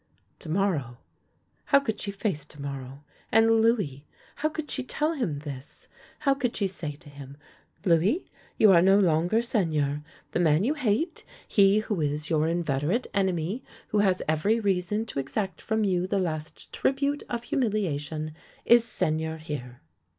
To 0.39 0.49
morrow— 0.49 0.97
how 1.65 1.79
could 1.79 2.01
she 2.01 2.09
face 2.09 2.43
to 2.45 2.59
morrow, 2.59 3.03
and 3.31 3.61
Louis! 3.61 4.03
How 4.37 4.49
could 4.49 4.71
she 4.71 4.81
tell 4.83 5.13
him 5.13 5.37
this! 5.37 5.87
How 6.21 6.33
could 6.33 6.55
she 6.57 6.65
say 6.65 6.93
to 6.93 7.07
him," 7.11 7.37
Louis, 7.85 8.25
you 8.57 8.71
are 8.71 8.81
no 8.81 8.97
longer 8.97 9.43
Seigneur. 9.43 10.01
The 10.31 10.39
man 10.39 10.63
you 10.63 10.73
hate, 10.73 11.23
he 11.47 11.81
who 11.81 12.01
is 12.01 12.31
your 12.31 12.47
inveterate 12.47 13.05
enemy, 13.13 13.63
who 13.89 13.99
has 13.99 14.23
every 14.27 14.59
reason 14.59 15.05
to 15.05 15.19
exact 15.19 15.61
from 15.61 15.83
you 15.83 16.07
the 16.07 16.17
last 16.17 16.73
tribute 16.73 17.21
of 17.29 17.43
humiliation, 17.43 18.33
is 18.65 18.83
Seigneur 18.83 19.37
here! 19.37 19.81